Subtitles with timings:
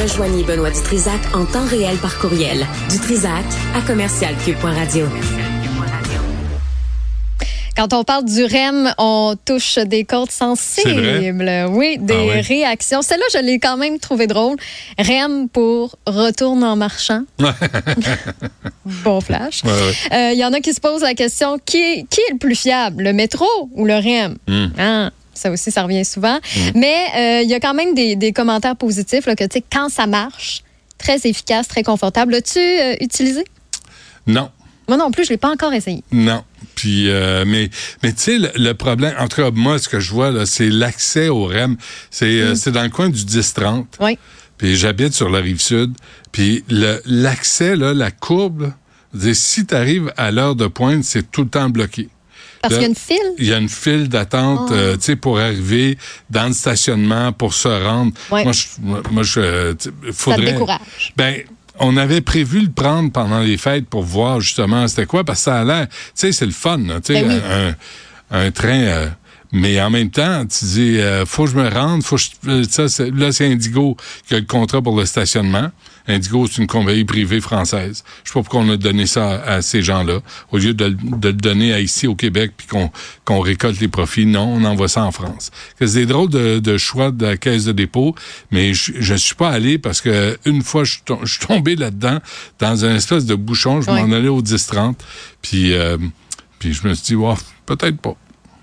[0.00, 2.66] Rejoignez Benoît Dutrisac en temps réel par courriel.
[2.90, 3.44] Dutrisac
[3.74, 5.06] à commercialcube.radio.
[7.76, 11.66] Quand on parle du REM, on touche des côtes sensibles.
[11.70, 13.00] Oui, des Ah réactions.
[13.02, 14.56] Celle-là, je l'ai quand même trouvé drôle.
[14.98, 17.22] REM pour retourne en marchant.
[18.84, 19.62] bon flash.
[19.64, 19.76] Il Ouais,
[20.10, 20.36] ouais.
[20.36, 23.04] y en a qui se posent la question qui est, qui est le plus fiable,
[23.04, 24.36] le métro ou le REM?
[24.48, 24.66] Hmm.
[24.78, 25.10] Hein?
[25.34, 26.38] Ça aussi, ça revient souvent.
[26.74, 29.88] Mais il y a quand même des, des commentaires positifs là, que, tu sais, quand
[29.88, 30.62] ça marche,
[31.02, 32.32] très efficace, très confortable.
[32.32, 33.44] L'as-tu euh, utilisé?
[34.26, 34.50] Non.
[34.88, 36.02] Moi non plus, je ne l'ai pas encore essayé.
[36.12, 36.44] Non.
[36.74, 37.70] Puis, euh, mais,
[38.02, 40.68] mais tu sais, le, le problème, en tout cas, moi, ce que je vois, c'est
[40.68, 41.76] l'accès au REM.
[42.10, 43.84] C'est euh, c'est dans le coin du 10-30.
[44.00, 44.18] Oui.
[44.58, 45.92] Puis j'habite sur la rive sud.
[46.30, 48.72] Puis l'accès, la courbe,
[49.12, 52.08] là, si tu arrives à l'heure de pointe, c'est tout le temps bloqué.
[52.62, 53.32] Parce qu'il y a une file?
[53.38, 54.74] Il y a une file d'attente, Ah.
[54.74, 55.98] euh, tu sais, pour arriver
[56.30, 58.12] dans le stationnement, pour se rendre.
[58.30, 58.44] Ouais.
[58.44, 58.62] Moi, je,
[59.10, 60.52] moi, je, euh, tu sais, Ça te faudrait.
[60.52, 61.12] décourage.
[61.16, 61.42] Ben,
[61.78, 65.44] on avait prévu le prendre pendant les fêtes pour voir justement c'était quoi, parce que
[65.44, 67.74] ça a l'air, tu sais, c'est le fun, tu sais, Ben oui.
[68.30, 68.68] un, un train.
[68.80, 69.08] euh,
[69.52, 72.50] mais en même temps, tu dis, euh, faut que je me rende, faut que je,
[72.50, 75.70] euh, ça, c'est- là, c'est Indigo qui a le contrat pour le stationnement.
[76.08, 78.02] Indigo, c'est une compagnie privée française.
[78.24, 80.18] Je sais pas pourquoi on a donné ça à, à ces gens-là.
[80.50, 82.90] Au lieu de, le- de le donner à ici au Québec puis qu'on
[83.24, 85.52] qu'on récolte les profits, non, on envoie ça en France.
[85.78, 88.16] C'est des drôles de, de choix de la caisse de dépôt,
[88.50, 92.18] mais je, je suis pas allé parce que une fois, je je suis tombé là-dedans,
[92.58, 93.80] dans un espèce de bouchon.
[93.80, 94.96] Je m'en allais au 10-30.
[95.40, 95.98] Puis, euh,
[96.58, 97.36] puis je me suis dit, wow,
[97.66, 98.16] peut-être pas.